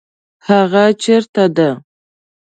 [0.47, 1.69] هغه چیرته ده؟